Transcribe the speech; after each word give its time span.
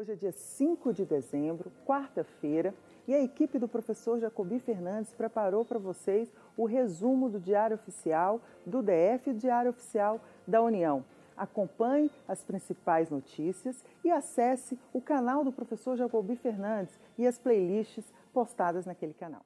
Hoje 0.00 0.12
é 0.12 0.16
dia 0.16 0.32
5 0.32 0.94
de 0.94 1.04
dezembro, 1.04 1.70
quarta-feira, 1.84 2.74
e 3.06 3.12
a 3.12 3.22
equipe 3.22 3.58
do 3.58 3.68
professor 3.68 4.18
Jacobi 4.18 4.58
Fernandes 4.58 5.12
preparou 5.12 5.62
para 5.62 5.78
vocês 5.78 6.32
o 6.56 6.64
resumo 6.64 7.28
do 7.28 7.38
Diário 7.38 7.74
Oficial 7.74 8.40
do 8.64 8.80
DF 8.80 9.28
e 9.28 9.34
Diário 9.34 9.68
Oficial 9.68 10.18
da 10.48 10.62
União. 10.62 11.04
Acompanhe 11.36 12.10
as 12.26 12.42
principais 12.42 13.10
notícias 13.10 13.84
e 14.02 14.10
acesse 14.10 14.78
o 14.90 15.02
canal 15.02 15.44
do 15.44 15.52
professor 15.52 15.98
Jacobi 15.98 16.34
Fernandes 16.34 16.98
e 17.18 17.26
as 17.26 17.38
playlists 17.38 18.10
postadas 18.32 18.86
naquele 18.86 19.12
canal. 19.12 19.42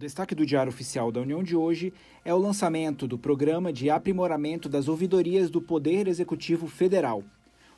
Destaque 0.00 0.34
do 0.34 0.46
Diário 0.46 0.72
Oficial 0.72 1.12
da 1.12 1.20
União 1.20 1.42
de 1.42 1.54
hoje 1.54 1.92
é 2.24 2.32
o 2.32 2.38
lançamento 2.38 3.06
do 3.06 3.18
Programa 3.18 3.70
de 3.70 3.90
Aprimoramento 3.90 4.66
das 4.66 4.88
Ouvidorias 4.88 5.50
do 5.50 5.60
Poder 5.60 6.08
Executivo 6.08 6.66
Federal. 6.66 7.22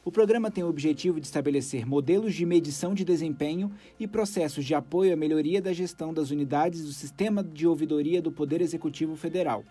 O 0.04 0.12
programa 0.12 0.48
tem 0.48 0.62
o 0.62 0.68
objetivo 0.68 1.18
de 1.18 1.26
estabelecer 1.26 1.84
modelos 1.84 2.32
de 2.32 2.46
medição 2.46 2.94
de 2.94 3.04
desempenho 3.04 3.72
e 3.98 4.06
processos 4.06 4.64
de 4.64 4.72
apoio 4.72 5.12
à 5.12 5.16
melhoria 5.16 5.60
da 5.60 5.72
gestão 5.72 6.14
das 6.14 6.30
unidades 6.30 6.84
do 6.84 6.92
Sistema 6.92 7.42
de 7.42 7.66
Ouvidoria 7.66 8.22
do 8.22 8.30
Poder 8.30 8.60
Executivo 8.60 9.16
Federal 9.16 9.64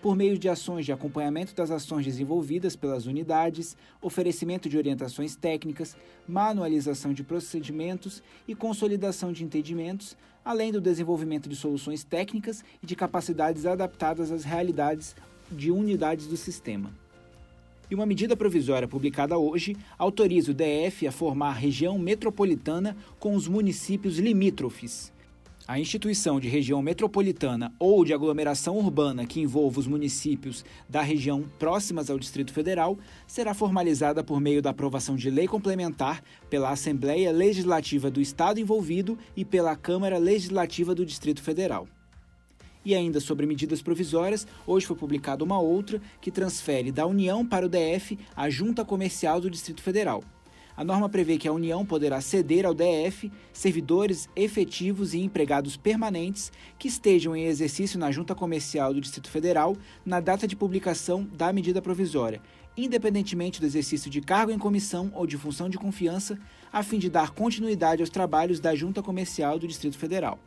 por 0.00 0.14
meio 0.14 0.38
de 0.38 0.48
ações 0.48 0.84
de 0.84 0.92
acompanhamento 0.92 1.54
das 1.54 1.70
ações 1.70 2.04
desenvolvidas 2.04 2.76
pelas 2.76 3.06
unidades, 3.06 3.76
oferecimento 4.00 4.68
de 4.68 4.76
orientações 4.76 5.34
técnicas, 5.34 5.96
manualização 6.28 7.12
de 7.12 7.24
procedimentos 7.24 8.22
e 8.46 8.54
consolidação 8.54 9.32
de 9.32 9.42
entendimentos, 9.42 10.16
além 10.44 10.70
do 10.70 10.80
desenvolvimento 10.80 11.48
de 11.48 11.56
soluções 11.56 12.04
técnicas 12.04 12.62
e 12.82 12.86
de 12.86 12.94
capacidades 12.94 13.66
adaptadas 13.66 14.30
às 14.30 14.44
realidades 14.44 15.16
de 15.50 15.70
unidades 15.70 16.26
do 16.26 16.36
sistema. 16.36 16.92
E 17.90 17.94
uma 17.94 18.06
medida 18.06 18.36
provisória 18.36 18.88
publicada 18.88 19.38
hoje 19.38 19.76
autoriza 19.96 20.50
o 20.50 20.54
DF 20.54 21.06
a 21.06 21.12
formar 21.12 21.52
região 21.52 21.98
metropolitana 21.98 22.96
com 23.18 23.34
os 23.34 23.46
municípios 23.46 24.18
limítrofes. 24.18 25.12
A 25.68 25.80
instituição 25.80 26.38
de 26.38 26.46
região 26.48 26.80
metropolitana 26.80 27.72
ou 27.76 28.04
de 28.04 28.14
aglomeração 28.14 28.76
urbana 28.78 29.26
que 29.26 29.40
envolva 29.40 29.80
os 29.80 29.88
municípios 29.88 30.64
da 30.88 31.02
região 31.02 31.42
próximas 31.58 32.08
ao 32.08 32.20
Distrito 32.20 32.52
Federal 32.52 32.96
será 33.26 33.52
formalizada 33.52 34.22
por 34.22 34.40
meio 34.40 34.62
da 34.62 34.70
aprovação 34.70 35.16
de 35.16 35.28
lei 35.28 35.48
complementar 35.48 36.22
pela 36.48 36.70
Assembleia 36.70 37.32
Legislativa 37.32 38.08
do 38.08 38.20
Estado 38.20 38.60
envolvido 38.60 39.18
e 39.36 39.44
pela 39.44 39.74
Câmara 39.74 40.18
Legislativa 40.18 40.94
do 40.94 41.04
Distrito 41.04 41.42
Federal. 41.42 41.88
E 42.84 42.94
ainda 42.94 43.18
sobre 43.18 43.44
medidas 43.44 43.82
provisórias, 43.82 44.46
hoje 44.64 44.86
foi 44.86 44.94
publicada 44.94 45.42
uma 45.42 45.58
outra 45.58 46.00
que 46.20 46.30
transfere 46.30 46.92
da 46.92 47.04
União 47.08 47.44
para 47.44 47.66
o 47.66 47.68
DF 47.68 48.16
a 48.36 48.48
Junta 48.48 48.84
Comercial 48.84 49.40
do 49.40 49.50
Distrito 49.50 49.82
Federal. 49.82 50.22
A 50.76 50.84
norma 50.84 51.08
prevê 51.08 51.38
que 51.38 51.48
a 51.48 51.52
União 51.52 51.86
poderá 51.86 52.20
ceder 52.20 52.66
ao 52.66 52.74
DF 52.74 53.32
servidores 53.50 54.28
efetivos 54.36 55.14
e 55.14 55.20
empregados 55.20 55.74
permanentes 55.74 56.52
que 56.78 56.86
estejam 56.86 57.34
em 57.34 57.46
exercício 57.46 57.98
na 57.98 58.12
Junta 58.12 58.34
Comercial 58.34 58.92
do 58.92 59.00
Distrito 59.00 59.30
Federal 59.30 59.74
na 60.04 60.20
data 60.20 60.46
de 60.46 60.54
publicação 60.54 61.26
da 61.32 61.50
medida 61.50 61.80
provisória, 61.80 62.42
independentemente 62.76 63.58
do 63.58 63.66
exercício 63.66 64.10
de 64.10 64.20
cargo 64.20 64.52
em 64.52 64.58
comissão 64.58 65.10
ou 65.14 65.26
de 65.26 65.38
função 65.38 65.70
de 65.70 65.78
confiança, 65.78 66.38
a 66.70 66.82
fim 66.82 66.98
de 66.98 67.08
dar 67.08 67.30
continuidade 67.30 68.02
aos 68.02 68.10
trabalhos 68.10 68.60
da 68.60 68.74
Junta 68.74 69.02
Comercial 69.02 69.58
do 69.58 69.66
Distrito 69.66 69.96
Federal. 69.96 70.38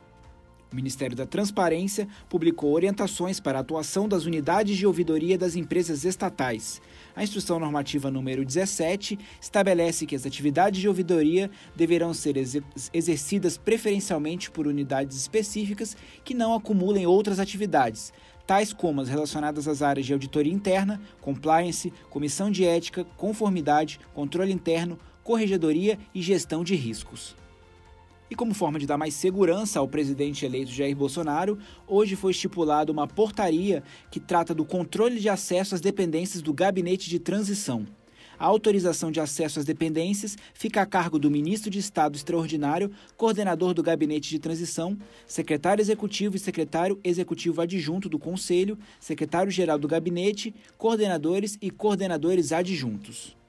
O 0.72 0.76
Ministério 0.76 1.16
da 1.16 1.26
Transparência 1.26 2.06
publicou 2.28 2.72
orientações 2.72 3.40
para 3.40 3.58
a 3.58 3.60
atuação 3.60 4.08
das 4.08 4.24
unidades 4.24 4.76
de 4.76 4.86
ouvidoria 4.86 5.36
das 5.36 5.56
empresas 5.56 6.04
estatais. 6.04 6.80
A 7.16 7.24
Instrução 7.24 7.58
Normativa 7.58 8.08
número 8.08 8.44
17 8.44 9.18
estabelece 9.40 10.06
que 10.06 10.14
as 10.14 10.24
atividades 10.24 10.80
de 10.80 10.86
ouvidoria 10.86 11.50
deverão 11.74 12.14
ser 12.14 12.36
exercidas 12.94 13.58
preferencialmente 13.58 14.48
por 14.48 14.68
unidades 14.68 15.16
específicas 15.16 15.96
que 16.24 16.34
não 16.34 16.54
acumulem 16.54 17.04
outras 17.04 17.40
atividades, 17.40 18.12
tais 18.46 18.72
como 18.72 19.00
as 19.00 19.08
relacionadas 19.08 19.66
às 19.66 19.82
áreas 19.82 20.06
de 20.06 20.12
auditoria 20.12 20.52
interna, 20.52 21.00
compliance, 21.20 21.92
comissão 22.08 22.48
de 22.48 22.64
ética, 22.64 23.04
conformidade, 23.16 23.98
controle 24.14 24.52
interno, 24.52 24.96
corregedoria 25.24 25.98
e 26.14 26.22
gestão 26.22 26.62
de 26.62 26.76
riscos. 26.76 27.39
E 28.30 28.34
como 28.36 28.54
forma 28.54 28.78
de 28.78 28.86
dar 28.86 28.96
mais 28.96 29.14
segurança 29.14 29.80
ao 29.80 29.88
presidente 29.88 30.46
eleito 30.46 30.70
Jair 30.70 30.96
Bolsonaro, 30.96 31.58
hoje 31.84 32.14
foi 32.14 32.30
estipulada 32.30 32.92
uma 32.92 33.08
portaria 33.08 33.82
que 34.08 34.20
trata 34.20 34.54
do 34.54 34.64
controle 34.64 35.18
de 35.18 35.28
acesso 35.28 35.74
às 35.74 35.80
dependências 35.80 36.40
do 36.40 36.54
gabinete 36.54 37.10
de 37.10 37.18
transição. 37.18 37.84
A 38.38 38.46
autorização 38.46 39.10
de 39.10 39.18
acesso 39.18 39.58
às 39.58 39.64
dependências 39.64 40.38
fica 40.54 40.80
a 40.80 40.86
cargo 40.86 41.18
do 41.18 41.28
ministro 41.28 41.68
de 41.68 41.80
Estado 41.80 42.14
extraordinário, 42.14 42.92
coordenador 43.16 43.74
do 43.74 43.82
gabinete 43.82 44.30
de 44.30 44.38
transição, 44.38 44.96
secretário 45.26 45.82
executivo 45.82 46.36
e 46.36 46.38
secretário 46.38 47.00
executivo 47.02 47.60
adjunto 47.60 48.08
do 48.08 48.18
Conselho, 48.18 48.78
secretário-geral 49.00 49.78
do 49.78 49.88
gabinete, 49.88 50.54
coordenadores 50.78 51.58
e 51.60 51.68
coordenadores 51.68 52.52
adjuntos. 52.52 53.39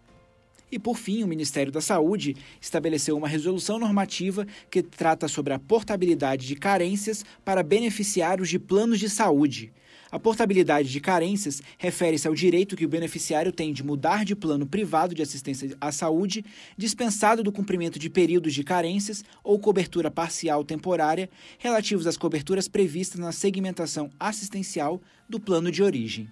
E, 0.72 0.80
por 0.80 0.98
fim, 0.98 1.24
o 1.24 1.28
Ministério 1.28 1.72
da 1.72 1.82
Saúde 1.82 2.36
estabeleceu 2.62 3.18
uma 3.18 3.28
resolução 3.28 3.78
normativa 3.78 4.48
que 4.70 4.82
trata 4.82 5.28
sobre 5.28 5.54
a 5.54 5.60
portabilidade 5.60 6.48
de 6.48 6.56
carências 6.56 7.26
para 7.44 7.62
beneficiários 7.62 8.48
de 8.48 8.58
planos 8.58 9.00
de 9.00 9.10
saúde. 9.10 9.74
A 10.12 10.20
portabilidade 10.20 10.90
de 10.90 11.00
carências 11.00 11.62
refere-se 11.78 12.28
ao 12.28 12.36
direito 12.36 12.76
que 12.76 12.86
o 12.86 12.90
beneficiário 12.90 13.52
tem 13.52 13.72
de 13.72 13.82
mudar 13.82 14.26
de 14.26 14.36
plano 14.36 14.68
privado 14.68 15.16
de 15.16 15.22
assistência 15.22 15.76
à 15.80 15.90
saúde, 15.90 16.44
dispensado 16.78 17.42
do 17.42 17.52
cumprimento 17.52 17.98
de 17.98 18.10
períodos 18.10 18.54
de 18.54 18.62
carências 18.62 19.24
ou 19.42 19.58
cobertura 19.58 20.12
parcial 20.12 20.66
temporária 20.66 21.30
relativos 21.58 22.06
às 22.08 22.18
coberturas 22.18 22.68
previstas 22.68 23.22
na 23.22 23.32
segmentação 23.32 24.10
assistencial 24.20 25.02
do 25.30 25.40
plano 25.40 25.72
de 25.72 25.82
origem. 25.82 26.30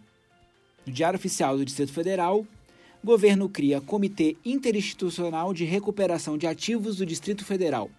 No 0.85 0.91
Diário 0.91 1.17
Oficial 1.17 1.57
do 1.57 1.63
Distrito 1.63 1.94
Federal, 1.94 2.45
governo 3.04 3.48
cria 3.48 3.80
Comitê 3.80 4.36
Interinstitucional 4.44 5.54
de 5.54 5.64
Recuperação 5.64 6.38
de 6.38 6.46
Ativos 6.46 6.98
do 6.98 7.06
Distrito 7.06 7.46
Federal. 7.46 7.90